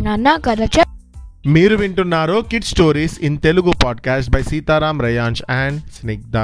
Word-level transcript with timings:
నాన్న 0.00 0.36
కథ 0.44 0.60
చెప్ 0.62 0.88
మీరు 1.48 1.76
వింటున్నారు 1.76 2.44
kid 2.50 2.64
stories 2.64 3.20
in 3.20 3.38
Telugu 3.38 3.72
podcast 3.84 4.30
by 4.30 4.42
Sitaram 4.42 5.00
Rayansh 5.00 5.42
and 5.50 5.80
Snigdha 5.80 6.36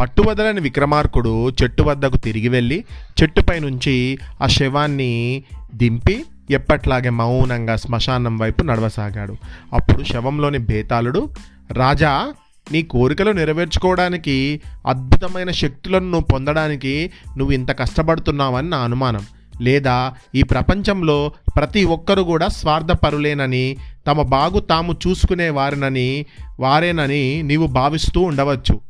పట్టువదలని 0.00 0.60
విక్రమార్కుడు 0.60 1.50
చెట్టు 1.50 1.82
వద్దకు 1.82 2.16
తిరిగి 2.16 2.48
వెళ్ళి 2.48 2.84
చెట్టుపై 3.22 3.58
నుంచి 3.58 4.18
ఆ 4.42 4.46
శవాన్ని 4.46 5.44
దింపి 5.74 6.24
ఎప్పట్లాగే 6.50 7.10
మౌనంగా 7.10 7.76
శ్మశానం 7.76 8.38
వైపు 8.38 8.62
నడవసాగాడు. 8.62 9.36
అప్పుడు 9.72 10.04
శవంలోని 10.04 10.58
బేతాళుడు 10.58 11.30
రాజా 11.72 12.32
నీ 12.72 12.82
కోరికలు 12.82 13.30
నెరవేర్చుకోవడానికి 13.30 14.60
అద్భుతమైన 14.86 15.50
శక్తులను 15.50 16.04
నువ్వు 16.04 16.24
పొందడానికి 16.24 17.10
నువ్వు 17.38 17.54
ఇంత 17.54 17.78
కష్టపడుతున్నావని 17.78 18.70
నా 18.70 18.78
అనుమానం. 18.78 19.20
లేదా 19.60 20.14
ఈ 20.34 20.42
ప్రపంచంలో 20.42 21.32
ప్రతి 21.56 21.84
ఒక్కరు 21.84 22.22
కూడా 22.22 22.48
స్వార్థపరులేనని 22.48 23.76
తమ 24.06 24.22
బాగు 24.22 24.60
తాము 24.60 24.96
చూసుకునే 25.06 25.50
వారినని 25.50 26.26
వారేనని 26.60 27.42
నీవు 27.42 27.66
భావిస్తూ 27.66 28.20
ఉండవచ్చు. 28.20 28.80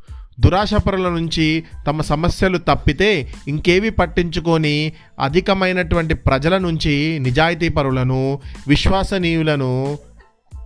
దురాశపరుల 0.41 1.09
నుంచి 1.09 1.65
తమ 1.87 2.01
సమస్యలు 2.01 2.59
తప్పితే 2.59 3.33
ఇంకేవి 3.49 3.91
పట్టించుకొని 3.91 4.93
అధికమైనటువంటి 5.21 6.15
ప్రజల 6.15 6.59
నుంచి 6.59 7.19
నిజాయితీపరులను 7.19 8.39
విశ్వసనీయులను 8.69 9.99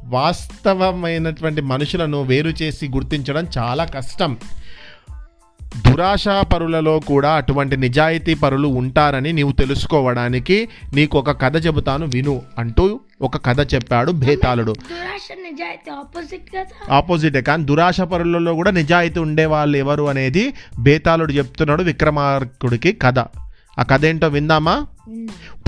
వాస్తవమైనటువంటి 0.04 1.60
మనుషులను 1.60 2.22
వేరు 2.22 2.52
చేసి 2.62 2.88
గుర్తించడం 2.88 3.46
చాలా 3.58 3.84
కష్టం. 3.84 4.36
దురాశాపరులలో 5.90 7.00
కూడా 7.00 7.32
అటువంటి 7.32 7.76
నిజాయితీ 7.76 8.34
పరులు 8.34 8.68
ఉంటారని 8.68 9.32
నీవు 9.32 9.52
తెలుసుకోవడానికి 9.52 10.68
నీకు 10.94 11.18
ఒక 11.18 11.42
కథ 11.42 11.66
చెబుతాను 11.66 12.06
విను 12.06 12.42
అంటూ 12.58 13.00
ఒక 13.22 13.46
కథ 13.46 13.74
చెప్పాడు 13.74 14.12
భేతాళుడు. 14.12 14.74
ఆపోజిట్ 16.90 17.36
కానీ 17.36 17.64
దురాశ 17.64 18.00
పరులలో 18.00 18.54
కూడా 18.54 18.70
నిజాయితీ 18.70 19.20
ఉండే 19.20 19.46
వాళ్ళు 19.46 19.78
ఎవరు 19.78 20.04
అనేది 20.04 20.54
బేతాళుడు 20.78 21.32
చెప్తున్నాడు 21.32 21.82
విక్రమార్కుడికి 21.82 22.92
కథ. 22.92 23.18
ఆ 23.78 23.82
కథ 23.82 24.04
ఏంటో 24.04 24.28
విందామా? 24.28 24.86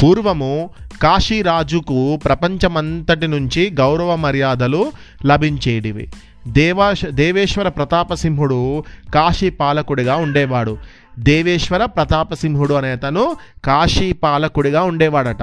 పూర్వము 0.03 0.71
కాశీరాజుకు 1.03 2.17
ప్రపంచమంతటి 2.17 3.27
నుంచి 3.27 3.71
గౌరవ 3.71 4.17
మర్యాదలు 4.17 4.93
లభించేటివి. 5.27 6.09
దేవాశ 6.49 7.05
దేవేశ్వర 7.05 7.69
ప్రతాపసింహుడు 7.69 8.85
కాశీ 9.15 9.51
పాలకుడిగా 9.51 10.17
ఉండేవాడు. 10.17 10.79
దేవేశ్వర 11.19 11.85
ప్రతాపసింహుడు 11.85 12.75
అనే 12.75 12.91
అతను 12.91 13.37
కాశీ 13.65 14.13
పాలకుడిగా 14.13 14.83
ఉండేవాడట. 14.83 15.43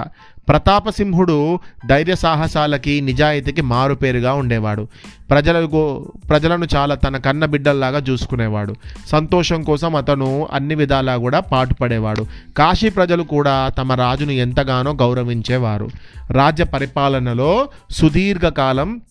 ప్రతాపసింహుడు 0.49 1.59
ధైర్య 1.87 2.15
సాహసాలకి 2.15 3.01
నిజాయితీకి 3.01 3.61
మారుపేరుగా 3.61 4.33
ఉండేవాడు. 4.33 4.87
ప్రజలకు 5.29 6.11
ప్రజలను 6.29 6.67
చాలా 6.75 6.95
తన 6.95 7.17
కన్న 7.17 7.45
బిడ్డల్లాగా 7.45 7.99
చూసుకునేవాడు. 7.99 8.75
సంతోషం 9.07 9.63
కోసం 9.63 9.95
అతను 9.95 10.47
అన్ని 10.53 10.75
విధాలా 10.75 11.17
కూడా 11.17 11.39
పాటుపడేవాడు. 11.39 12.25
కాశీ 12.57 12.89
ప్రజలు 12.89 13.23
కూడా 13.23 13.69
తమ 13.69 13.93
రాజును 13.93 14.31
ఎంతగానో 14.31 14.91
గౌరవించేవారు. 14.91 15.89
రాజ్య 16.31 16.63
పరిపాలనలో 16.63 17.69
సుదీర్ఘకాలం 17.91 19.01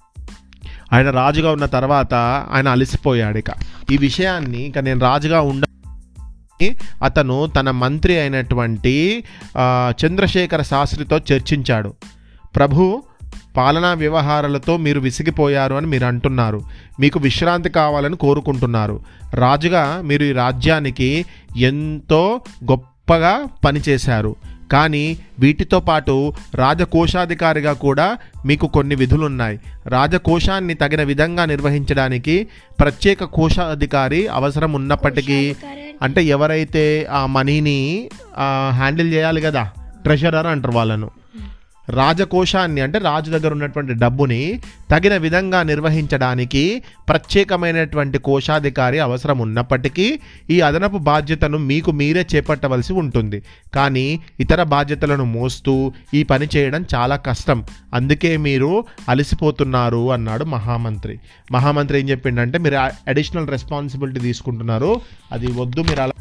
ఆయన 0.94 1.10
రాజుగా 1.10 1.52
ఉన్న 1.52 1.66
తర్వాత 1.66 2.14
ఆయన 2.50 2.68
అలసిపోయాడు 2.68 3.38
ఇక. 3.38 3.50
ఈ 3.90 3.96
విషయాన్ని 3.96 4.58
ఇక 4.58 4.78
నేను 4.78 5.00
రాజుగా 5.00 5.40
ఉండ 5.40 5.64
అతను 7.02 7.46
తన 7.46 7.70
మంత్రి 7.70 8.20
అయినటువంటి 8.20 9.24
చంద్రశేఖర 9.90 10.62
శాస్త్రితో 10.62 11.18
చర్చించాడు. 11.18 11.94
ప్రభు 12.56 13.02
పాలనా 13.56 13.92
వ్యవహారాలతో 13.92 14.77
మీరు 14.77 15.00
విసిగిపోయారు 15.00 15.74
అని 15.74 15.86
మీరు 15.86 16.04
అంటున్నారు. 16.04 16.62
మీకు 17.00 17.18
విశ్రాంతి 17.18 17.68
కావాలని 17.68 18.16
కోరుకుంటున్నారు. 18.16 19.00
రాజుగా 19.34 20.00
మీరు 20.04 20.24
ఈ 20.24 20.33
రాజ్యానికి 20.33 21.24
ఎంతో 21.56 22.40
గొప్పగా 22.70 23.44
పనిచేశారు. 23.64 24.36
కానీ 24.73 25.19
వీటితో 25.41 25.80
పాటు 25.80 26.33
రాజకోశాధికారిగా 26.55 27.73
కూడా 27.73 28.19
మీకు 28.47 28.67
కొన్ని 28.67 28.95
విధులున్నాయి. 28.95 29.61
రాజకోశాన్ని 29.86 30.75
తగిన 30.75 31.02
విధంగా 31.02 31.45
నిర్వహించడానికి 31.45 32.47
ప్రత్యేక 32.80 33.25
కోశాధికారి 33.25 34.27
అవసరం 34.29 34.73
ఉన్నప్పటికీ 34.73 35.57
అంటే 36.02 36.25
ఎవరైతే 36.25 37.07
ఆ 37.11 37.27
మనీని 37.27 38.11
హ్యాండిల్ 38.70 39.13
చేయాలి 39.13 39.41
కదా 39.41 39.70
ట్రెషరర్ 40.02 40.47
అంటారు 40.47 40.73
వాళ్ళను. 40.73 41.11
రాజకోశాన్ని 41.89 42.80
అంటే 42.80 42.98
రాజు 42.98 43.30
దగ్గర 43.30 43.52
ఉన్నటువంటి 43.52 43.95
డబ్బుని 43.95 44.61
తగిన 44.90 45.17
విధంగా 45.17 45.62
నిర్వహించడానికి 45.62 46.83
ప్రత్యేకమైనటువంటి 47.08 48.18
కోశాధికారి 48.18 48.98
అవసరం 48.98 49.39
ఉన్నప్పటికీ 49.39 50.20
ఈ 50.50 50.61
అదనపు 50.61 50.98
బాధ్యతను 50.98 51.58
మీకు 51.58 51.90
మీరే 51.90 52.27
చేపట్టవలసి 52.34 52.92
ఉంటుంది. 52.92 53.42
కానీ 53.74 54.20
ఇతర 54.40 54.62
బాధ్యతలను 54.62 55.24
మోస్తూ 55.24 55.92
ఈ 56.14 56.22
పని 56.22 56.48
చేయడం 56.56 56.84
చాలా 56.95 57.17
కష్టం. 57.17 57.64
అందుకే 57.95 58.36
మీరు 58.36 58.84
అలసిపోతున్నారు 59.08 60.12
అన్నాడు 60.12 60.45
మహామంత్రి. 60.45 61.20
మహామంత్రి 61.52 62.01
ఏం 62.01 62.08
చెప్పిండంటే 62.08 62.58
మీరు 62.58 62.74
అడిషనల్ 63.08 63.48
రెస్పాన్సిబిలిటీ 63.48 64.20
తీసుకుంటున్నారు. 64.20 65.01
అది 65.33 65.46
వద్దు 65.46 65.80
మీరు 65.80 66.01
అలా 66.01 66.12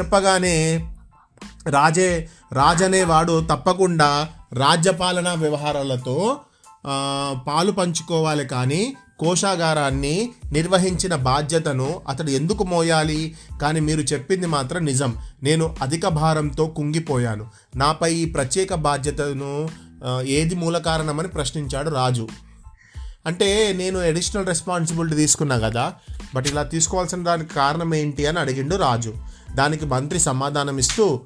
చెప్పగానే 0.00 0.84
రాజే 1.70 2.28
రాజనేవాడు 2.52 3.46
తప్పకుండా 3.52 4.28
రాజ్యపాలన 4.52 5.28
వ్యవహారాలతో 5.28 6.40
పాలు 7.48 7.72
పంచుకోవాలి 7.72 8.46
కానీ 8.46 8.96
కోశాగారాన్ని 9.18 10.32
నిర్వహించిన 10.52 11.14
బాధ్యతను 11.14 12.02
అతడు 12.08 12.30
ఎందుకు 12.30 12.64
మోయాలి? 12.64 13.34
కానీ 13.62 13.80
మీరు 13.80 14.00
చెప్పింది 14.00 14.46
మాత్రం 14.46 14.84
నిజం. 14.84 15.16
నేను 15.42 15.76
అధిక 15.82 16.08
భారంతో 16.08 16.66
కుంగిపోయాను. 16.66 17.46
నాపై 17.76 18.14
ఈ 18.14 18.24
ప్రత్యేక 18.24 18.74
బాధ్యతను 18.74 19.68
ఏది 20.22 20.54
మూల 20.54 20.78
కారణమని 20.78 21.28
ప్రశ్నించాడు 21.28 21.90
రాజు. 21.90 22.28
అంటే 23.26 23.72
నేను 23.72 23.98
అడిషనల్ 23.98 24.46
రెస్పాన్సిబిలిటీ 24.46 25.16
తీసుకున్నా 25.16 25.58
కదా 25.58 25.92
బట్ 26.34 26.46
ఇలా 26.46 26.62
తీసుకోవాల్సిన 26.62 27.24
దానికి 27.24 27.54
కారణం 27.54 27.94
ఏంటి 27.94 28.26
అని 28.26 28.38
అడిగిండు 28.38 28.76
రాజు. 28.76 29.14
దానికి 29.54 29.86
మంత్రి 29.86 30.20
సమాధానం 30.20 30.78
ఇస్తూ 30.78 31.20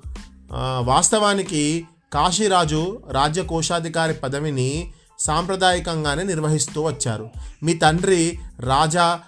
వాస్తవానికి 0.81 1.87
కాశీరాజు 2.13 3.03
రాజ్య 3.11 3.43
కోశాధికారి 3.43 4.15
పదవిని 4.15 4.93
సాంప్రదాయకంగానే 5.19 6.23
నిర్వహిస్తూ 6.23 6.83
వచ్చారు. 6.83 7.31
మీ 7.63 7.75
తండ్రి 7.75 8.39
రాజా 8.61 9.21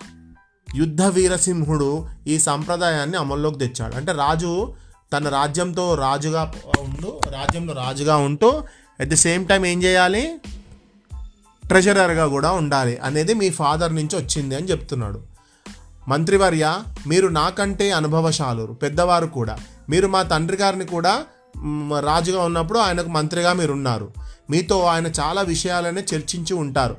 యుద్ధ 0.74 1.02
వీరసింహుడు 1.02 2.06
ఈ 2.26 2.38
సాంప్రదాయాన్ని 2.38 3.16
అమల్లోకి 3.16 3.58
తెచ్చాడు. 3.58 3.96
అంటే 3.96 4.12
రాజు 4.12 4.74
తన 5.12 5.28
రాజ్యంతో 5.28 5.94
రాజుగా 5.94 6.54
ఉండు 6.80 7.20
రాజ్యంలో 7.30 7.74
రాజుగా 7.74 8.16
ఉంటూ 8.16 8.62
అట్ 9.00 9.08
ది 9.08 9.16
సేమ్ 9.16 9.48
టైం 9.48 9.66
ఏం 9.66 9.82
చేయాలి? 9.82 10.40
ట్రెజరర్గా 11.66 12.26
కూడా 12.26 12.50
ఉండాలి 12.50 12.96
అనేది 12.96 13.34
మీ 13.34 13.50
ఫాదర్ 13.50 13.94
నుంచి 13.94 14.16
వచ్చింది 14.16 14.56
అని 14.56 14.66
చెప్తున్నాడు. 14.66 15.20
మంత్రివర్య 16.08 16.82
మీరు 17.06 17.28
నాకంటే 17.28 17.90
అనుభవశాలు 17.90 18.64
పెద్దవారు 18.64 19.26
కూడా. 19.26 19.58
మీరు 19.90 20.08
మా 20.08 20.22
తండ్రి 20.22 20.56
గారిని 20.56 20.84
కూడా 20.84 21.24
రాజుగా 22.00 22.44
ఉన్నప్పుడు 22.44 22.78
ఆయనకు 22.78 23.08
మంత్రిగా 23.08 23.52
మీరు 23.52 23.72
ఉన్నారు 23.72 24.12
మీతో 24.50 24.80
ఆయన 24.84 25.06
చాలా 25.06 25.42
విషయాలనే 25.42 26.04
చర్చించి 26.14 26.54
ఉంటారు. 26.54 26.96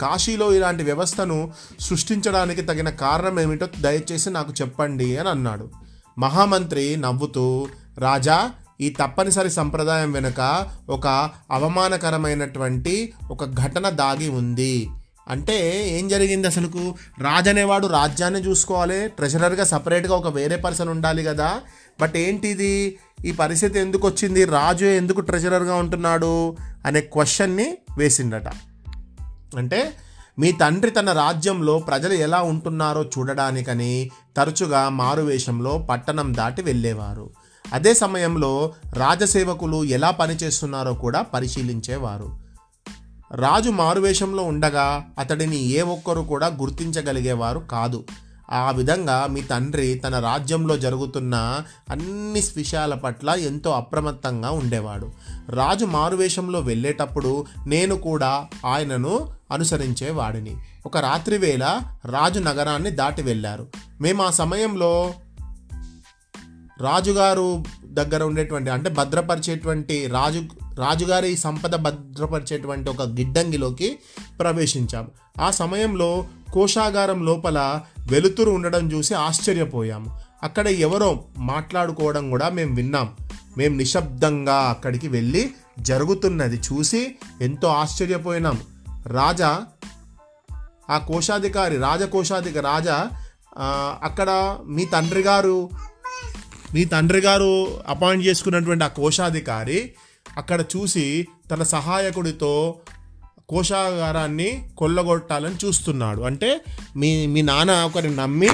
కాశీలో 0.00 0.52
ఇలాంటి 0.52 0.82
వ్యవస్థను 0.82 1.52
సృష్టించడానికి 1.80 2.62
తగిన 2.62 2.90
కారణం 2.90 3.40
ఏమిటో 3.40 3.66
దయచేసి 3.80 4.30
నాకు 4.30 4.52
చెప్పండి 4.60 5.16
అని 5.16 5.28
అన్నాడు. 5.28 5.70
మహామంత్రి 6.18 6.96
నవ్వుతూ 6.96 7.68
రాజా 7.98 8.50
ఈ 8.80 8.88
తప్పనిసరి 8.90 9.50
సంప్రదాయం 9.50 10.12
వెనుక 10.12 10.66
ఒక 10.88 11.30
అవమానకరమైనటువంటి 11.50 13.12
ఒక 13.30 13.44
ఘటన 13.44 13.88
దాగి 13.88 14.28
ఉంది. 14.28 14.88
అంటే 15.28 15.88
ఏం 15.98 16.08
జరిగింది 16.08 16.46
అసలుకు? 16.46 16.94
రాజు 17.20 17.50
అనేవాడు 17.50 17.86
రాజ్యాన్ని 17.86 18.40
చూసుకోవాలి. 18.40 19.08
ట్రెజరర్గా 19.08 19.64
సపరేట్గా 19.64 20.16
ఒక 20.16 20.26
వేరే 20.26 20.56
పర్సన్ 20.56 20.88
ఉండాలి 20.88 21.24
కదా. 21.24 21.60
బట్ 22.00 22.16
ఏంటిది? 22.16 22.98
ఈ 23.24 23.32
పరిస్థితి 23.32 23.78
ఎందుకు 23.78 24.08
వచ్చింది? 24.08 24.44
రాజు 24.44 24.84
ఎందుకు 24.84 25.20
ట్రెజరర్గా 25.20 25.74
ఉంటున్నాడు? 25.74 26.56
అనే 26.86 27.00
క్వశ్చన్ని 27.00 27.78
వేసిండట. 27.98 28.48
అంటే 29.56 29.92
మీ 30.38 30.52
తండ్రి 30.52 30.90
తన 30.90 31.12
రాజ్యంలో 31.12 31.78
ప్రజలు 31.78 32.12
ఎలా 32.12 32.42
ఉంటున్నారో 32.42 33.02
చూడడానికని 33.02 34.10
తరచుగా 34.36 34.88
మారువేషంలో 34.88 35.86
పట్టణం 35.90 36.34
దాటి 36.34 36.62
వెళ్ళేవారు. 36.62 37.30
అదే 37.72 37.94
సమయంలో 37.94 38.74
రాజసేవకులు 38.96 39.84
ఎలా 39.84 40.10
పనిచేస్తున్నారో 40.10 40.94
కూడా 40.94 41.22
పరిశీలించేవారు. 41.22 42.42
రాజు 43.32 43.70
మారువేషంలో 43.70 44.42
ఉండగా 44.42 45.04
అతడిని 45.18 45.56
ఏ 45.56 45.82
ఒక్కరు 45.82 46.20
కూడా 46.20 46.46
గుర్తించగలిగేవారు 46.46 47.58
కాదు. 47.58 48.04
ఆ 48.50 48.70
విధంగా 48.70 49.26
మీ 49.26 49.40
తండ్రి 49.40 49.94
తన 49.94 50.20
రాజ్యంలో 50.20 50.76
జరుగుతున్న 50.76 51.62
అన్ని 51.90 52.42
విషయాల 52.56 52.94
పట్ల 52.94 53.30
ఎంతో 53.30 53.70
అప్రమత్తంగా 53.70 54.50
ఉండేవాడు. 54.50 55.12
రాజు 55.48 55.84
మారువేషంలో 55.84 56.60
వెళ్ళేటప్పుడు 56.60 57.46
నేను 57.66 57.94
కూడా 57.94 58.46
ఆయనను 58.66 59.28
అనుసరించేవాడిని 59.52 60.56
ఒక 60.86 60.96
రాత్రి 60.96 61.38
వేళ 61.38 61.80
రాజు 62.04 62.40
నగరాన్ని 62.40 62.90
దాటి 62.90 63.22
వెళ్ళారు. 63.22 63.66
మేము 64.00 64.22
ఆ 64.22 64.30
సమయంలో 64.30 65.12
రాజుగారు 66.80 67.64
దగ్గర 67.84 68.22
ఉండేటువంటి 68.22 68.70
అంటే 68.70 68.90
భద్రపరిచేటువంటి 68.90 70.06
రాజు 70.06 70.44
రాజుగారి 70.78 71.36
సంపద 71.36 71.76
భద్రపరిచేటువంటి 71.76 72.90
ఒక 72.90 73.02
గిడ్డంగిలోకి 73.02 73.98
ప్రవేశించాం. 74.40 75.08
ఆ 75.40 75.50
సమయంలో 75.50 76.26
కోశాగారం 76.52 77.24
లోపల 77.24 77.80
వెలుతురు 78.10 78.50
ఉండడం 78.50 78.92
చూసి 78.92 79.14
ఆశ్చర్యపోయాము. 79.14 80.20
అక్కడ 80.42 80.66
ఎవరో 80.66 81.24
మాట్లాడుకోవడం 81.36 82.30
కూడా 82.30 82.48
మేము 82.48 82.74
విన్నాం. 82.74 83.16
మేము 83.58 83.76
నిశ్శబ్దంగా 83.76 84.54
అక్కడికి 84.54 85.08
వెళ్ళి 85.08 85.50
జరుగుతున్నది 85.78 86.56
చూసి 86.56 87.14
ఎంతో 87.40 87.68
ఆశ్చర్యపోయినాం. 87.68 88.60
రాజా 89.06 89.62
ఆ 90.90 90.98
కోశాధికారి 90.98 91.76
రాజకోశాధిక 91.76 92.58
రాజా 92.58 93.10
అక్కడ 94.02 94.58
మీ 94.66 94.84
తండ్రి 94.84 95.20
గారు 95.20 95.70
మీ 96.74 96.84
తండ్రి 96.84 97.20
గారు 97.20 97.80
అపాయింట్ 97.88 98.26
చేసుకున్నటువంటి 98.26 98.84
ఆ 98.84 98.88
కోశాధికారి 98.88 99.92
అక్కడ 100.36 100.60
చూసి 100.60 101.26
తన 101.50 101.62
సహాయకుడితో 101.62 102.78
కోశాగారాన్ని 103.48 104.70
కొల్లగొట్టాలని 104.78 105.54
చూస్తున్నాడు. 105.64 106.20
అంటే 106.20 106.60
మీ 106.96 107.26
మీ 107.26 107.42
నాన్న 107.42 107.72
ఒకరిని 107.72 108.16
నమ్మి 108.16 108.48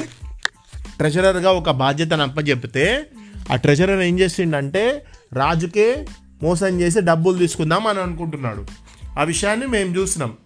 ట్రెజరర్గా 0.96 1.50
ఒక 1.50 1.70
బాధ్యతను 1.70 2.22
అప్పచెప్తే 2.22 3.06
ఆ 3.52 3.56
ట్రెజరర్ 3.56 4.00
ఏం 4.00 4.18
చేసిండంటే 4.18 5.04
రాజుకే 5.32 6.06
మోసం 6.42 6.80
చేసి 6.80 7.00
డబ్బులు 7.00 7.38
తీసుకుందాం 7.38 7.86
అని 7.86 8.00
అనుకుంటున్నాడు. 8.00 8.66
ఆ 9.18 9.22
విషయాన్ని 9.22 9.66
మేము 9.66 9.96
చూసినాం. 9.96 10.36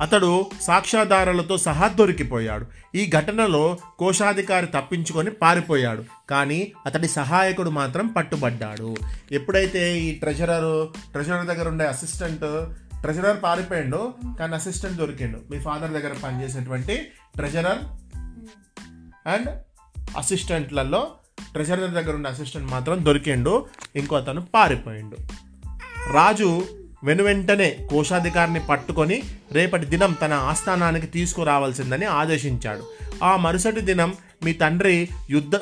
అతడు 0.00 0.46
సాక్ష్యాధారాలతో 0.60 1.58
సహా 1.58 1.88
దొరికిపోయాడు. 1.88 2.96
ఈ 2.96 3.10
ఘటనలో 3.10 3.78
కోశాధికారి 3.98 4.66
తప్పించుకొని 4.66 5.30
పారిపోయాడు. 5.30 6.04
కానీ 6.30 6.72
అతడి 6.86 7.08
సహాయకుడు 7.08 7.70
మాత్రం 7.70 8.06
పట్టుబడ్డాడు. 8.06 8.96
ఎప్పుడైతే 9.32 10.00
ఈ 10.00 10.14
ట్రెజరర్ 10.14 10.88
ట్రెజరర్ 11.12 11.46
దగ్గర 11.46 11.68
ఉండే 11.68 11.86
అసిస్టెంట్ 11.86 12.74
ట్రెజరర్ 13.00 13.42
పారిపోయాడు 13.42 14.14
కానీ 14.38 14.54
అసిస్టెంట్ 14.54 14.96
దొరికిండు. 14.96 15.40
మీ 15.50 15.60
ఫాదర్ 15.60 15.90
దగ్గర 15.90 16.12
పనిచేసేటువంటి 16.24 16.96
ట్రెజరర్ 17.36 17.78
అండ్ 19.28 19.62
అసిస్టెంట్లలో 20.16 21.06
ట్రెజరర్ 21.52 21.90
దగ్గర 21.90 22.14
ఉండే 22.14 22.28
అసిస్టెంట్ 22.28 22.70
మాత్రం 22.70 23.04
దొరికిండు. 23.04 23.66
ఇంకో 23.96 24.16
అతను 24.16 24.46
పారిపోయిండు. 24.54 25.16
రాజు 26.12 26.62
వెనువెంటనే 27.04 27.86
కోశాధికారిని 27.90 28.60
పట్టుకొని 28.60 29.22
రేపటి 29.52 29.86
దినం 29.86 30.16
తన 30.22 30.32
ఆస్థానానికి 30.32 31.06
తీసుకురావాల్సిందని 31.06 32.04
ఆదేశించాడు. 32.04 32.82
ఆ 33.24 33.36
మరుసటి 33.36 33.80
దినం 33.80 34.14
మీ 34.44 34.52
తండ్రి 34.52 35.08
యుద్ధ 35.30 35.56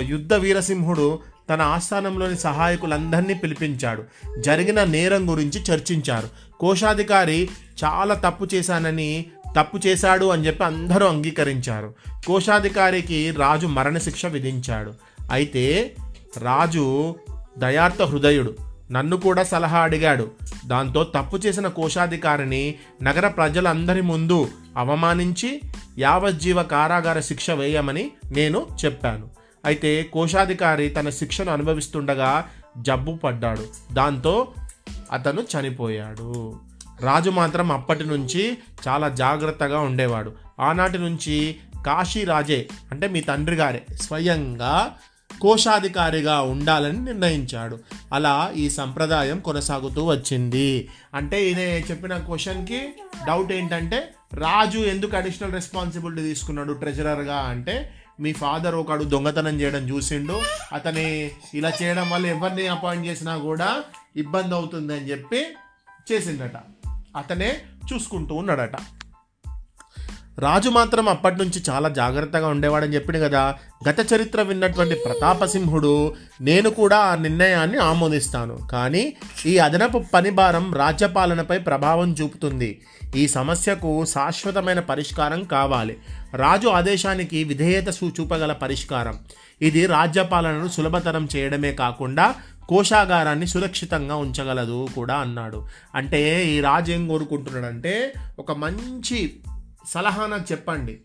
యుద్ధ 0.00 0.34
వీరసింహుడు 0.34 1.18
తన 1.50 1.62
ఆస్థానంలోని 1.62 2.36
సహాయకులందరినీ 2.36 3.34
పిలిపించాడు. 3.34 4.04
జరిగిన 4.40 4.84
నేరం 4.84 5.30
గురించి 5.30 5.74
చర్చించారు. 5.74 6.28
కోశాధికారి 6.60 7.48
చాలా 7.84 8.14
తప్పు 8.14 8.48
చేశానని 8.54 9.26
తప్పు 9.56 9.80
చేశాడు 9.86 10.26
అని 10.26 10.46
చెప్పి 10.46 10.64
అందరూ 10.64 11.06
అంగీకరించారు. 11.06 11.94
కోశాధికారికి 12.26 13.30
రాజు 13.30 13.66
మరణశిక్ష 13.66 14.26
విధించాడు. 14.26 14.92
అయితే 15.30 15.94
రాజు 16.38 17.14
దయార్థ 17.58 18.02
హృదయుడు. 18.02 18.71
నన్ను 18.92 19.16
కూడా 19.16 19.42
సలహా 19.42 19.78
అడిగాడు. 19.78 20.30
దాంతో 20.66 21.04
తప్పు 21.04 21.36
చేసిన 21.36 21.66
కోశాధికారిని 21.66 22.74
నగర 23.02 23.28
ప్రజలందరి 23.28 24.02
ముందు 24.02 24.48
అవమానించి 24.76 25.60
యావజ్జీవ 25.98 26.62
కారాగార 26.62 27.20
శిక్ష 27.20 27.50
వేయమని 27.50 28.10
నేను 28.32 28.66
చెప్పాను. 28.84 29.30
అయితే 29.64 30.02
కోశాధికారి 30.02 30.88
తన 30.88 31.10
శిక్షను 31.10 31.52
అనుభవిస్తుండగా 31.52 32.48
జబ్బు 32.78 33.12
పడ్డాడు. 33.12 33.94
దాంతో 33.94 34.48
అతను 35.12 35.40
చనిపోయాడు. 35.40 36.60
రాజు 37.00 37.30
మాత్రం 37.30 37.72
అప్పటి 37.72 38.04
నుంచి 38.04 38.58
చాలా 38.88 39.08
జాగ్రత్తగా 39.08 39.80
ఉండేవాడు. 39.80 40.32
ఆనాటి 40.60 40.98
నుంచి 40.98 41.56
కాశీ 41.86 42.24
రాజే 42.24 42.68
అంటే 42.90 43.08
మీ 43.08 43.20
తండ్రి 43.20 43.56
గారే 43.56 43.82
స్వయంగా 43.96 44.96
కోశాధికారిగా 45.42 46.36
ఉండాలని 46.42 47.00
నిర్ణయించాడు. 47.04 47.76
అలా 48.12 48.52
ఈ 48.56 48.70
సంప్రదాయం 48.70 49.40
కొనసాగుతూ 49.40 50.04
వచ్చింది. 50.10 50.88
అంటే 51.14 51.38
ఈయన 51.48 51.62
చెప్పిన 51.90 52.16
క్వశ్చన్కి 52.18 52.80
డౌట్ 53.26 53.52
ఏంటంటే 53.52 53.98
రాజు 54.34 54.78
ఎందుకు 54.78 55.16
అడిషనల్ 55.16 55.52
రెస్పాన్సిబిలిటీ 55.52 56.22
తీసుకున్నాడు 56.22 56.72
ట్రెజరర్గా 56.72 57.38
అంటే 57.54 57.74
మీ 58.20 58.32
ఫాదర్ 58.32 58.74
ఒకడు 58.74 59.04
దొంగతనం 59.04 59.60
చేయడం 59.60 59.84
చూసిండు. 59.90 60.36
అతని 60.72 61.06
ఇలా 61.54 61.72
చేయడం 61.82 62.10
వల్ల 62.10 62.26
ఎవరిని 62.26 62.66
అపాయింట్ 62.66 63.06
చేసినా 63.06 63.36
కూడా 63.36 63.70
ఇబ్బంది 64.16 64.54
అవుతుంది 64.54 64.92
అని 64.94 65.10
చెప్పి 65.10 65.40
చేసిండట 66.12 66.58
అతనే 67.16 67.50
చూసుకుంటూ 67.92 68.34
ఉన్నాడట. 68.34 68.76
రాజు 70.38 70.70
మాత్రం 70.70 71.08
అప్పటి 71.08 71.36
నుంచి 71.36 71.62
చాలా 71.70 71.88
జాగ్రత్తగా 71.88 72.48
ఉండేవాడని 72.48 72.94
చెప్పింది 72.94 73.20
కదా. 73.20 73.54
గత 73.88 74.12
చరిత్ర 74.12 74.42
విన్నటువంటి 74.42 74.94
ప్రతాపసింహుడు 74.94 76.14
నేను 76.40 76.70
కూడా 76.70 76.98
ఆ 76.98 77.14
నిర్ణయాన్ని 77.14 77.78
ఆమోదిస్తాను. 77.78 78.58
కానీ 78.72 79.12
ఈ 79.46 79.58
అదనపు 79.58 80.04
పని 80.14 80.30
భారం 80.30 80.74
రాజ్యపాలనపై 80.74 81.58
ప్రభావం 81.58 82.16
చూపుతుంది. 82.22 82.80
ఈ 83.16 83.28
సమస్యకు 83.28 84.04
శాశ్వతమైన 84.04 84.80
పరిష్కారం 84.80 85.44
కావాలి. 85.44 85.96
రాజు 86.34 86.68
ఆదేశానికి 86.68 87.44
విధేయత 87.44 87.90
సూ- 87.90 88.12
చూపగల 88.20 88.52
పరిష్కారం. 88.52 89.18
ఇది 89.62 89.86
రాజ్యపాలనను 89.86 90.68
సులభతరం 90.68 91.28
చేయడమే 91.36 91.72
కాకుండా 91.72 92.34
కోశాగారాన్ని 92.68 93.46
సురక్షితంగా 93.46 94.16
ఉంచగలదు 94.16 94.88
కూడా 94.96 95.14
అన్నాడు. 95.14 95.66
అంటే 95.94 96.46
ఈ 96.46 96.60
రాజు 96.60 96.92
ఏం 96.92 97.08
కోరుకుంటున్నాడంటే 97.08 98.12
ఒక 98.38 98.52
మంచి 98.52 99.34
సలహా 99.88 100.26
నాకు 100.26 100.52
చెప్పండి. 100.52 100.98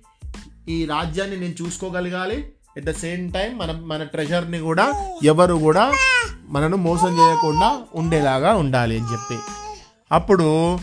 ఈ 0.69 0.85
రాజ్యాన్ని 0.85 1.39
నేను 1.39 1.65
చూసుకోగలగాలి. 1.65 2.51
ఎట్ 2.77 2.85
ద 2.85 2.91
సేమ్ 2.91 3.33
టైం 3.33 3.57
మన 3.57 3.71
మన 3.71 4.04
ట్రెజర్ని 4.04 4.59
కూడా 4.59 5.09
ఎవరు 5.23 5.54
కూడా 5.54 5.94
మనను 6.49 6.78
మోసం 6.78 7.19
చేయకుండా 7.19 7.81
ఉండేలాగా 7.95 8.54
ఉండాలి 8.54 8.97
అని 8.97 9.13
చెప్పి. 9.13 9.35
అప్పుడు 10.11 10.80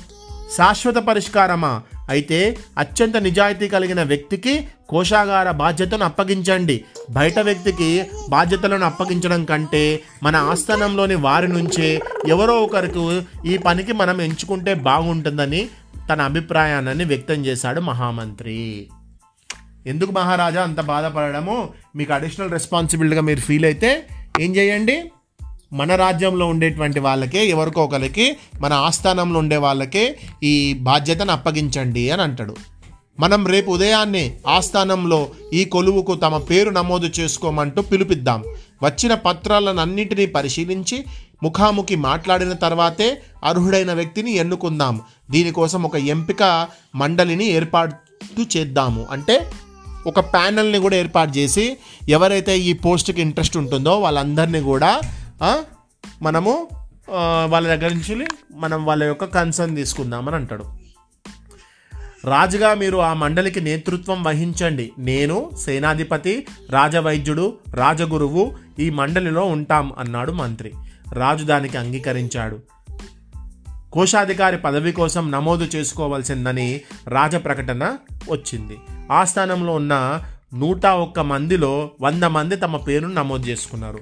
శాశ్వత 0.57 0.95
పరిష్కారమా? 0.95 1.83
అయితే 2.09 2.59
అత్యంత 2.79 3.17
నిజాయితీ 3.17 3.69
కలిగిన 3.69 4.03
వ్యక్తికి 4.03 4.69
కోశాగార 4.89 5.51
బాధ్యతను 5.51 6.05
అప్పగించండి. 6.05 6.85
బయట 7.11 7.39
వ్యక్తికి 7.39 8.07
బాధ్యతలను 8.29 8.87
అప్పగించడం 8.87 9.45
కంటే 9.45 10.03
మన 10.23 10.37
ఆస్థానంలోని 10.37 11.15
వారి 11.15 11.49
నుంచే 11.49 12.01
ఎవరో 12.29 12.63
ఒకరికి 12.63 13.23
ఈ 13.47 13.59
పనికి 13.59 13.93
మనం 13.93 14.21
ఎంచుకుంటే 14.21 14.75
బాగుంటుందని 14.75 15.69
తన 16.13 16.21
అభిప్రాయాన్ని 16.23 17.05
వ్యక్తం 17.05 17.47
చేశాడు 17.47 17.81
మహామంత్రి. 17.81 18.87
ఎందుకు 19.87 20.13
మహారాజా 20.13 20.63
అంత 20.63 20.81
బాధపడము 20.81 21.69
మీకు 21.97 22.13
అడిషనల్ 22.13 22.51
రెస్పాన్సిబిలిటీగా 22.51 23.23
మీరు 23.23 23.41
ఫీల్ 23.41 23.65
అయితే 23.65 24.07
ఏం 24.41 24.57
చేయండి? 24.57 25.05
మన 25.73 25.95
రాజ్యంలో 25.95 26.47
ఉండేటువంటి 26.47 27.01
వాళ్ళకే 27.01 27.47
ఎవరికో 27.47 27.85
ఒకరికి 27.85 28.37
మన 28.61 28.73
ఆస్థానంలో 28.73 29.39
ఉండే 29.39 29.57
వాళ్ళకే 29.57 30.17
ఈ 30.43 30.73
బాధ్యతను 30.73 31.33
అప్పగించండి 31.33 32.11
అని 32.11 32.23
అంటాడు. 32.23 32.57
మనం 33.21 33.47
రేపు 33.47 33.71
ఉదయాన్నే 33.71 34.39
ఆస్థానంలో 34.47 35.29
ఈ 35.53 35.65
కొలువుకు 35.65 36.15
తమ 36.15 36.39
పేరు 36.39 36.71
నమోదు 36.71 37.11
చేసుకోమంటూ 37.21 37.83
పిలిపిద్దాం. 37.83 38.45
వచ్చిన 38.83 39.15
పత్రాలను 39.15 39.81
అన్నింటినీ 39.81 40.27
పరిశీలించి 40.27 41.05
ముఖాముఖి 41.43 41.97
మాట్లాడిన 41.97 42.53
తర్వాతే 42.53 43.23
అర్హుడైన 43.45 43.93
వ్యక్తిని 43.93 44.33
ఎన్నుకుందాం. 44.33 45.01
దీనికోసం 45.31 45.83
ఒక 45.83 45.97
ఎంపిక 45.97 46.69
మండలిని 46.95 47.47
ఏర్పాటు 47.47 47.95
చేద్దాము. 48.57 49.07
అంటే 49.11 49.51
ఒక 50.07 50.21
ప్యానల్ని 50.21 50.79
కూడా 50.79 50.97
ఏర్పాటు 50.97 51.39
చేసి 51.39 51.77
ఎవరైతే 52.09 52.59
ఈ 52.59 52.73
పోస్ట్కి 52.73 53.23
ఇంట్రెస్ట్ 53.23 53.57
ఉంటుందో 53.57 54.01
వాళ్ళందరినీ 54.01 54.61
కూడా 54.61 55.01
మనము 56.23 56.69
వాళ్ళ 57.45 57.69
దగ్గర 57.69 57.93
నుంచి 57.93 58.27
మనం 58.55 58.85
వాళ్ళ 58.85 59.05
యొక్క 59.05 59.25
కన్సర్న్ 59.25 59.77
తీసుకుందామని 59.77 60.37
అంటాడు. 60.37 60.65
రాజుగా 62.25 62.75
మీరు 62.75 62.99
ఆ 62.99 63.13
మండలికి 63.13 63.61
నేతృత్వం 63.61 64.23
వహించండి. 64.23 64.93
నేను 64.99 65.51
సేనాధిపతి 65.65 66.47
రాజవైద్యుడు 66.71 67.55
రాజగురువు 67.75 68.53
ఈ 68.79 68.91
మండలిలో 68.91 69.45
ఉంటాం 69.45 69.93
అన్నాడు 69.99 70.33
మంత్రి. 70.33 70.73
రాజు 71.13 71.45
దానికి 71.45 71.77
అంగీకరించాడు. 71.77 72.61
కోశాధికారి 73.93 74.59
పదవి 74.59 74.93
కోసం 74.93 75.31
నమోదు 75.31 75.65
చేసుకోవాల్సిందని 75.65 76.81
రాజ 77.09 77.37
ప్రకటన 77.37 77.97
వచ్చింది. 78.31 78.77
ఆ 79.13 79.25
స్థానంలో 79.25 79.73
ఉన్న 79.73 80.25
నూట 80.55 80.87
ఒక్క 80.87 81.21
మందిలో 81.21 81.91
వంద 82.01 82.23
మంది 82.23 82.57
తమ 82.57 82.77
పేరును 82.77 83.15
నమోదు 83.15 83.47
చేసుకున్నారు. 83.47 84.01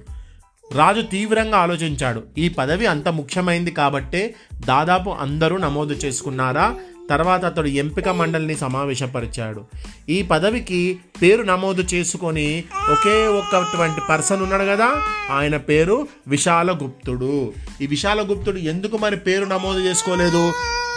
రాజు 0.74 1.00
తీవ్రంగా 1.00 1.58
ఆలోచించాడు. 1.58 2.22
ఈ 2.38 2.48
పదవి 2.48 2.86
అంత 2.86 3.08
ముఖ్యమైంది 3.08 3.70
కాబట్టే 3.70 4.34
దాదాపు 4.54 5.10
అందరూ 5.10 5.56
నమోదు 5.56 5.94
చేసుకున్నారా? 5.94 6.76
తర్వాత 7.10 7.44
అతడు 7.44 7.66
ఎంపిక 7.66 8.08
మండలిని 8.08 8.54
సమావేశపరిచాడు. 8.54 9.64
ఈ 10.08 10.22
పదవికి 10.22 10.98
పేరు 11.22 11.42
నమోదు 11.42 11.82
చేసుకొని 11.82 12.64
ఒకే 12.92 13.26
ఒకటువంటి 13.26 14.00
పర్సన్ 14.08 14.42
ఉన్నాడు 14.42 14.64
కదా 14.64 14.88
ఆయన 15.30 15.56
పేరు 15.56 16.08
విశాలగుప్తుడు. 16.28 17.52
ఈ 17.80 17.86
విశాలగుప్తుడు 17.86 18.58
ఎందుకు 18.58 18.96
మరి 18.96 19.16
పేరు 19.16 19.44
నమోదు 19.44 19.78
చేసుకోలేదు? 19.78 20.52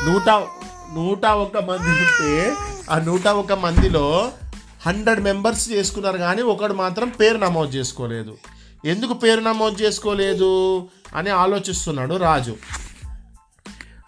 నూట 0.09 0.29
నూట 0.95 1.25
ఒక 1.25 1.57
మంది 1.57 1.89
ఉంటే 1.89 2.55
ఆ 2.89 2.99
నూట 2.99 3.27
ఒక 3.27 3.53
మందిలో 3.53 4.31
హండ్రెడ్ 4.85 5.19
మెంబర్స్ 5.19 5.71
చేసుకున్నారు 5.71 6.17
కానీ 6.17 6.41
ఒకడు 6.41 6.73
మాత్రం 6.73 7.09
పేరు 7.09 7.37
నమోదు 7.37 7.75
చేసుకోలేదు. 7.75 8.37
ఎందుకు 8.85 9.13
పేరు 9.13 9.39
నమోదు 9.39 9.81
చేసుకోలేదు? 9.81 10.89
అని 11.15 11.29
ఆలోచిస్తున్నాడు 11.29 12.15
రాజు. 12.15 12.55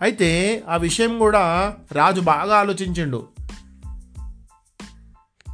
అయితే 0.01 0.63
ఆ 0.69 0.77
విషయం 0.77 1.19
కూడా 1.19 1.75
రాజు 1.91 2.21
బాగా 2.21 2.57
ఆలోచించిండు. 2.57 3.27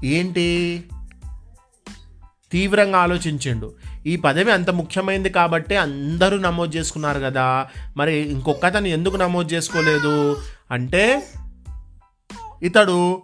ఏంటి? 0.03 0.83
తీవ్రంగా 2.51 2.97
ఆలోచించిండు. 2.99 3.73
ఈ 4.05 4.15
పదవి 4.15 4.51
అంత 4.51 4.69
ముఖ్యమైనది 4.69 5.29
కాబట్టి 5.29 5.75
అందరూ 5.75 6.37
నమోదు 6.37 6.75
చేసుకున్నారు 6.75 7.19
కదా. 7.19 7.67
మరి 7.97 8.13
ఇంకొకతను 8.17 8.87
ఎందుకు 8.87 9.15
నమోదు 9.15 9.53
చేసుకోలేదు? 9.53 10.41
అంటే 10.71 11.27
ఇతడు 12.63 13.21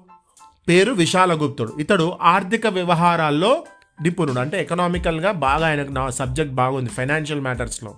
పేరు 0.69 0.91
విశాలగుప్తుడు. 0.91 1.73
ఇతడు 1.79 2.17
ఆర్థిక 2.21 2.67
వ్యవహారాల్లో 2.67 3.63
నిపుణుడు. 4.01 4.39
అంటే 4.39 4.61
ఎకనామికల్గా 4.61 5.31
బాగా 5.31 5.67
ఆయనకు 5.67 5.91
నా 5.91 6.09
సబ్జెక్ట్ 6.09 6.53
బాగుంది 6.53 6.89
ఫైనాన్షియల్ 6.89 7.41
మ్యాటర్స్లో 7.41 7.93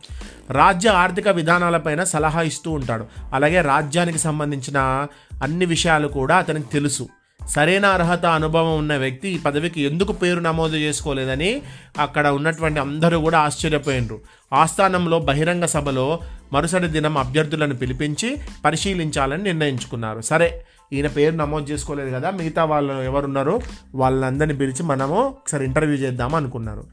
రాజ్య 0.52 0.90
ఆర్థిక 0.90 1.28
విధానాలపైన 1.30 2.04
సలహా 2.04 2.42
ఇస్తూ 2.42 2.72
ఉంటాడు. 2.72 3.06
అలాగే 3.34 3.62
రాజ్యానికి 3.62 4.18
సంబంధించిన 4.18 5.08
అన్ని 5.44 5.66
విషయాలు 5.66 6.08
కూడా 6.08 6.38
అతనికి 6.38 6.66
తెలుసు. 6.66 7.08
సరైన 7.48 7.86
అర్హత 7.86 8.26
అనుభవం 8.26 8.78
ఉన్న 8.78 8.98
వ్యక్తి 8.98 9.30
ఈ 9.30 9.38
పదవికి 9.38 9.82
ఎందుకు 9.82 10.14
పేరు 10.14 10.40
నమోదు 10.40 10.76
చేసుకోలేదని 10.76 11.62
అక్కడ 12.00 12.28
ఉన్నటువంటి 12.28 12.80
అందరూ 12.80 13.20
కూడా 13.20 13.40
ఆశ్చర్యపోయినరు. 13.40 14.20
ఆస్థానంలో 14.54 15.20
బహిరంగ 15.20 15.66
సభలో 15.66 16.20
మరుసటి 16.54 16.88
దినం 16.88 17.18
అభ్యర్థులను 17.18 17.76
పిలిపించి 17.76 18.38
పరిశీలించాలని 18.66 19.44
నిర్ణయించుకున్నారు. 19.44 20.22
సరే 20.22 20.66
ఈయన 20.94 21.08
పేరు 21.08 21.36
నమోదు 21.36 21.66
చేసుకోలేదు 21.66 22.16
కదా 22.16 22.32
మిగతా 22.32 22.66
వాళ్ళు 22.66 22.94
ఎవరున్నారో 22.94 23.60
వాళ్ళందరినీ 23.96 24.54
పిలిచి 24.54 24.84
మనము 24.84 25.16
ఒకసారి 25.16 25.66
ఇంటర్వ్యూ 25.66 25.96
చేద్దాం 25.96 26.36
అనుకున్నారు. 26.36 26.84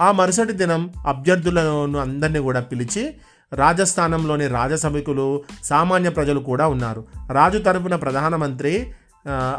ఆ 0.00 0.12
మరుసటి 0.12 0.52
దినం 0.52 0.92
అభ్యర్థులను 1.06 1.98
అందరినీ 1.98 2.38
కూడా 2.38 2.60
పిలిచి 2.60 3.14
రాజస్థానంలోని 3.52 4.46
రాజసభికులు 4.46 5.42
సామాన్య 5.64 6.10
ప్రజలు 6.10 6.40
కూడా 6.40 6.66
ఉన్నారు. 6.66 7.04
రాజు 7.32 7.58
తరపున 7.58 7.96
ప్రధానమంత్రి 7.96 8.92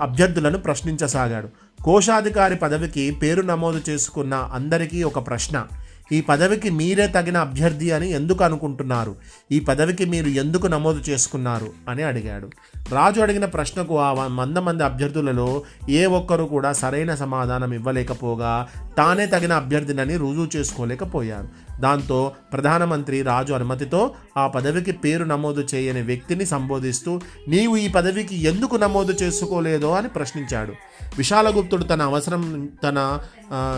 అభ్యర్థులను 0.01 0.57
ప్రశ్నించసాగాడు. 0.57 1.49
కోశాధికారి 1.83 2.55
పదవికి 2.55 3.11
పేరు 3.11 3.41
నమోదు 3.41 3.81
చేసుకున్న 3.89 4.33
అందరికీ 4.33 5.03
ఒక 5.03 5.27
ప్రశ్న. 5.27 5.67
ఈ 6.11 6.21
పదవికి 6.21 6.69
మీరే 6.69 7.07
తగిన 7.07 7.37
అభ్యర్థి 7.37 7.91
అని 7.91 8.11
ఎందుకు 8.11 8.43
అనుకుంటున్నారు? 8.43 9.15
ఈ 9.51 9.59
పదవికి 9.59 10.05
మీరు 10.05 10.27
ఎందుకు 10.27 10.67
నమోదు 10.67 10.99
చేసుకున్నారు? 10.99 11.71
అని 11.89 12.03
అడిగాడు. 12.03 12.49
రాజు 12.91 13.21
అడిగిన 13.21 13.45
ప్రశ్నకు 13.45 13.99
ఆ 13.99 14.27
మంద 14.27 14.57
మంది 14.57 14.83
అభ్యర్థులలో 14.83 15.63
ఏ 15.89 16.05
ఒక్కరు 16.05 16.43
కూడా 16.43 16.73
సరైన 16.73 17.15
సమాధానం 17.15 17.73
ఇవ్వలేకపోగా 17.73 18.67
తానే 18.97 19.25
తగిన 19.25 19.53
అభ్యర్థినని 19.53 20.17
రుజువు 20.17 20.47
చేసుకోలేకపోయారు. 20.55 21.68
దాంతో 21.79 22.31
ప్రధానమంత్రి 22.53 23.21
రాజు 23.21 23.53
అనుమతితో 23.53 24.15
ఆ 24.37 24.47
పదవికి 24.47 24.91
పేరు 24.91 25.23
నమోదు 25.23 25.67
చేయని 25.75 26.01
వ్యక్తిని 26.01 26.45
సంబోధిస్తూ 26.45 27.21
నీవు 27.47 27.75
ఈ 27.75 27.87
పదవికి 27.87 28.35
ఎందుకు 28.35 28.75
నమోదు 28.75 29.11
చేసుకోలేదో 29.11 29.91
అని 29.91 30.09
ప్రశ్నించాడు. 30.09 30.73
విశాలగుప్తుడు 31.17 31.83
తన 31.83 32.01
అవసరం 32.01 32.69
తన 32.83 33.19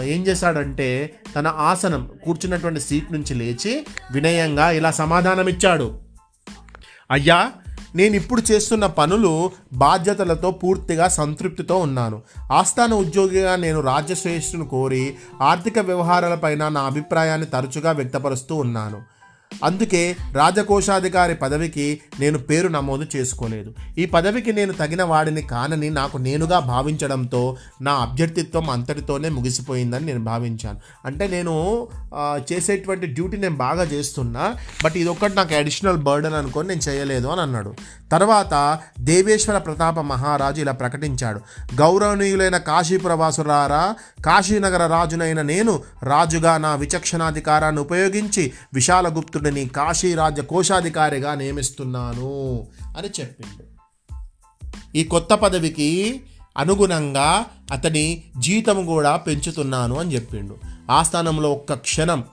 ఏం 0.04 0.22
చేశాడంటే 0.28 1.14
తన 1.36 1.48
ఆసనం 1.48 2.10
కూర్చున్నటువంటి 2.26 2.80
సీట్ 2.80 3.14
నుంచి 3.14 3.36
లేచి 3.36 3.86
వినయంగా 4.12 4.72
ఇలా 4.72 4.92
సమాధానం 4.92 5.48
ఇచ్చాడు 5.48 6.00
అయ్యా 7.12 7.52
నేను 7.96 8.16
ఇప్పుడు 8.16 8.42
చేస్తున్న 8.52 8.86
పనులు 8.86 9.52
బాధ్యతలతో 9.74 10.52
పూర్తిగా 10.52 11.08
సంతృప్తితో 11.08 11.78
ఉన్నాను. 11.78 12.22
ఆస్థాన 12.52 12.94
ఉద్యోగిగా 12.94 13.56
నేను 13.56 13.80
రాజ్యశ్రేష్ఠును 13.82 14.66
కోరి 14.68 15.16
ఆర్థిక 15.42 15.80
వ్యవహారాలపైన 15.80 16.70
నా 16.70 16.82
అభిప్రాయాన్ని 16.82 17.48
తరచుగా 17.48 17.92
వ్యక్తపరుస్తూ 17.92 18.56
ఉన్నాను. 18.56 19.02
అందుకే 19.64 20.16
రాజకోశాధికారి 20.34 21.36
పదవికి 21.36 22.02
నేను 22.20 22.38
పేరు 22.40 22.68
నమోదు 22.68 23.06
చేసుకోలేదు. 23.16 23.74
ఈ 23.98 24.06
పదవికి 24.06 24.54
నేను 24.54 24.74
తగిన 24.74 25.04
వాడిని 25.04 25.42
కానని 25.42 25.90
నాకు 25.90 26.18
నేనుగా 26.18 26.60
భావించడంతో 26.60 27.58
నా 27.82 27.94
అభ్యర్థిత్వం 27.94 28.70
అంతటితోనే 28.70 29.30
ముగిసిపోయిందని 29.30 30.06
నేను 30.06 30.24
భావించాను. 30.24 30.80
అంటే 31.06 31.28
నేను 31.28 31.88
చేసేటువంటి 32.52 33.08
డ్యూటీ 33.08 33.38
నేను 33.38 33.56
బాగా 33.56 33.84
చేస్తున్నా 33.84 34.56
బట్ 34.84 34.98
ఇదొక్కటి 34.98 35.36
నాకు 35.36 35.56
అడిషనల్ 35.56 35.98
బర్డన్ 35.98 36.34
అనుకొని 36.34 36.68
నేను 36.68 36.84
చేయలేదు 36.90 37.28
అని 37.28 37.42
అన్నాడు. 37.42 37.74
తర్వాత 38.12 38.80
దేవేశ్వర 39.00 39.58
ప్రతాప 39.58 40.00
మహారాజు 40.00 40.62
ఇలా 40.62 40.72
ప్రకటించాడు. 40.72 41.40
గౌరవనీయులైన 41.76 42.58
కాశీప్రవాసురారా 42.58 43.84
కాశీనగర 44.26 44.84
రాజునైన 44.88 45.42
నేను 45.42 45.74
రాజుగా 46.04 46.58
నా 46.58 46.76
విచక్షణాధికారాన్ని 46.76 47.82
ఉపయోగించి 47.82 48.52
విశాలగుప్తు 48.74 49.38
కాశీ 49.50 50.14
రాజ్య 50.14 50.42
కోశాధికారిగా 50.42 51.36
నియమిస్తున్నాను 51.36 52.68
అని 52.98 53.08
చెప్పిండు. 53.20 53.72
ఈ 54.98 55.04
కొత్త 55.04 55.34
పదవికి 55.34 56.22
అనుగుణంగా 56.58 57.46
అతని 57.72 58.24
జీతం 58.38 58.86
కూడా 58.86 59.16
పెంచుతున్నాను 59.16 60.00
అని 60.00 60.14
చెప్పిండు. 60.14 60.58
ఆ 60.92 61.04
స్థానంలో 61.04 61.52
ఒక్క 61.52 61.74
క్షణం 61.74 62.24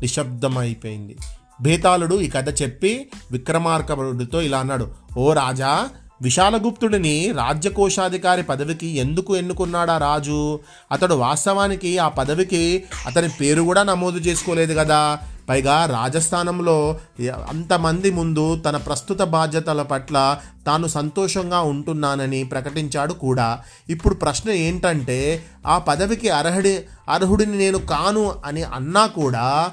నిశ్శబ్దమైపోయింది. 0.00 1.16
బేతాళుడు 1.60 2.20
ఈ 2.20 2.28
కథ 2.28 2.62
చెప్పి 2.62 3.10
విక్రమార్కరుడితో 3.32 4.42
ఇలా 4.42 4.58
అన్నాడు 4.58 4.88
ఓ 5.16 5.32
రాజా 5.32 5.88
విశాలగుప్తుడిని 6.22 7.32
రాజ్యకోశాధికారి 7.32 8.42
పదవికి 8.42 8.86
ఎందుకు 8.86 9.36
ఎన్నుకున్నాడా 9.36 9.98
రాజు? 9.98 10.60
అతడు 10.92 11.14
వాస్తవానికి 11.14 11.98
ఆ 11.98 12.08
పదవికి 12.08 12.84
అతని 13.06 13.28
పేరు 13.28 13.62
కూడా 13.62 13.82
నమోదు 13.82 14.18
చేసుకోలేదు 14.18 14.74
కదా. 14.74 15.18
పైగా 15.48 15.86
రాజస్థానంలో 15.86 16.98
అంతమంది 17.30 18.10
ముందు 18.10 18.56
తన 18.56 18.76
ప్రస్తుత 18.76 19.22
బాధ్యతల 19.22 19.82
పట్ల 19.82 20.40
తాను 20.66 20.86
సంతోషంగా 20.86 21.60
ఉంటున్నానని 21.60 22.44
ప్రకటించాడు 22.44 23.12
కూడా. 23.12 23.58
ఇప్పుడు 23.88 24.14
ప్రశ్న 24.14 24.50
ఏంటంటే 24.50 25.44
ఆ 25.66 25.78
పదవికి 25.78 26.28
అర్హుడి 26.28 26.78
అర్హుడిని 27.08 27.58
నేను 27.58 27.78
కాను 27.78 28.32
అని 28.44 28.62
అన్నా 28.62 29.06
కూడా 29.06 29.70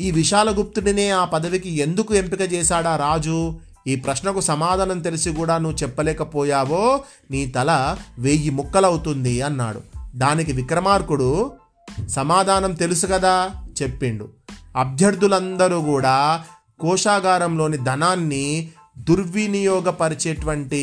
ఈ 0.00 0.10
విశాలగుప్తుడినే 0.10 1.10
ఆ 1.10 1.24
పదవికి 1.24 1.76
ఎందుకు 1.76 2.14
ఎంపిక 2.14 2.52
చేశాడా 2.52 2.96
రాజు? 2.96 3.58
ఈ 3.86 3.96
ప్రశ్నకు 3.96 4.40
సమాధానం 4.40 5.00
తెలిసి 5.00 5.30
కూడా 5.32 5.58
నువ్వు 5.58 5.78
చెప్పలేకపోయావో 5.82 7.00
నీ 7.30 7.46
తల 7.46 7.96
వెయ్యి 8.18 8.50
ముక్కలవుతుంది 8.50 9.42
అన్నాడు. 9.42 9.80
దానికి 10.16 10.52
విక్రమార్కుడు 10.52 11.52
సమాధానం 12.08 12.72
తెలుసు 12.72 13.06
కదా 13.06 13.50
చెప్పిండు. 13.82 14.28
అభ్యర్థులందరూ 14.78 15.80
కూడా 15.80 16.44
కోశాగారంలోని 16.80 17.78
ధనాన్ని 17.78 18.68
దుర్వినియోగపరిచేటువంటి 18.98 20.82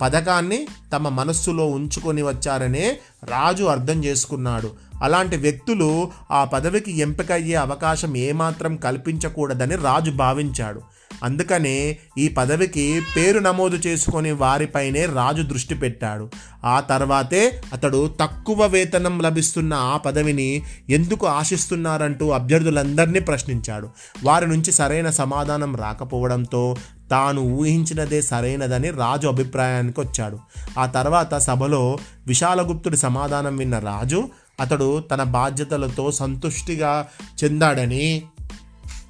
పథకాన్ని 0.00 0.66
తమ 0.92 1.08
మనస్సులో 1.08 1.66
ఉంచుకొని 1.66 2.22
వచ్చారనే 2.22 2.98
రాజు 3.24 3.64
అర్థం 3.64 4.04
చేసుకున్నాడు. 4.04 4.70
అలాంటి 5.02 5.36
వ్యక్తులు 5.36 6.10
ఆ 6.30 6.44
పదవికి 6.44 6.98
ఎంపికయ్యే 6.98 7.54
అవకాశం 7.54 8.16
ఏమాత్రం 8.16 8.76
కల్పించకూడదని 8.76 9.74
రాజు 9.74 10.10
భావించాడు. 10.10 10.80
అందుకనే 11.22 11.98
ఈ 12.18 12.28
పదవికి 12.28 13.02
పేరు 13.16 13.38
నమోదు 13.38 13.76
చేసుకొని 13.76 14.32
వారిపైనే 14.32 15.06
రాజు 15.06 15.42
దృష్టి 15.42 15.74
పెట్టాడు. 15.74 16.30
ఆ 16.64 16.80
తర్వాతే 16.80 17.60
అతడు 17.72 18.14
తక్కువ 18.20 18.66
వేతనం 18.66 19.22
లభిస్తున్న 19.22 19.74
ఆ 19.74 19.96
పదవిని 19.96 20.62
ఎందుకు 20.90 21.26
ఆశిస్తున్నారంటూ 21.26 22.30
అభ్యర్థులందరినీ 22.30 23.20
ప్రశ్నించాడు. 23.20 23.88
వారి 24.24 24.46
నుంచి 24.46 24.72
సరైన 24.72 25.10
సమాధానం 25.10 25.76
రాకపోవడంతో 25.76 26.76
తాను 27.10 27.40
ఊహించినదే 27.40 28.22
సరైనదని 28.22 28.90
రాజు 28.90 29.28
అభిప్రాయానికి 29.28 30.00
వచ్చాడు. 30.00 30.38
ఆ 30.78 30.86
తర్వాత 30.86 31.38
సభలో 31.38 31.98
విశాలగుప్తుడి 32.26 32.96
సమాధానం 32.96 33.56
విన్న 33.56 33.78
రాజు 33.78 34.28
అతడు 34.60 35.04
తన 35.10 35.22
బాధ్యతలతో 35.22 36.10
సంతుష్టిగా 36.10 37.06
చెందాడని 37.44 38.22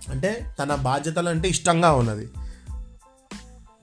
అంటే 0.08 0.46
తన 0.58 0.74
బాధ్యతలు 0.74 1.28
అంటే 1.28 1.48
ఇష్టంగా 1.48 1.92
ఉన్నది. 1.92 2.28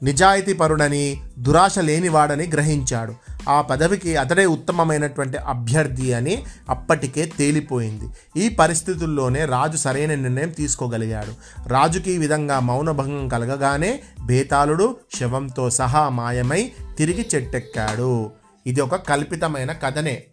నిజాయితీపరుడని 0.04 1.24
దురాశ 1.40 1.80
లేనివాడని 1.80 2.48
గ్రహించాడు. 2.48 3.16
ఆ 3.50 3.62
పదవికి 3.62 4.18
అతడే 4.18 4.46
ఉత్తమమైనటువంటి 4.46 5.38
అభ్యర్థి 5.38 6.14
అని 6.14 6.46
అప్పటికే 6.70 7.26
తేలిపోయింది. 7.26 8.40
ఈ 8.40 8.50
పరిస్థితుల్లోనే 8.50 9.46
రాజు 9.46 9.78
సరైన 9.78 10.16
నిర్ణయం 10.16 10.50
తీసుకోగలిగాడు. 10.50 11.34
రాజుకి 11.70 12.12
ఈ 12.12 12.18
విధంగా 12.18 12.60
మౌనభంగం 12.60 13.28
కలగగానే 13.28 14.04
బేతాళుడు 14.26 14.98
శవంతో 15.20 15.70
సహా 15.70 16.10
మాయమై 16.10 16.72
తిరిగి 16.98 17.30
చెట్టెక్కాడు. 17.36 18.32
ఇది 18.68 18.82
ఒక 18.82 18.96
కల్పితమైన 18.96 19.72
కథనే. 19.72 20.24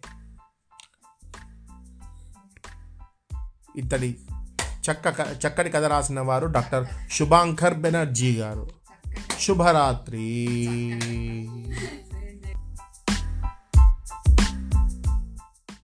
ఇతడి 3.75 4.17
చక్క 4.91 5.15
చక్కటి 5.47 5.69
కథ 5.69 5.83
రాసిన 5.83 6.19
వారు 6.19 6.47
డాక్టర్ 6.47 6.85
శుభాంకర్ 7.11 7.73
బెనర్జీ 7.73 8.35
గారు. 8.35 8.69
శుభరాత్రి. 9.39 10.45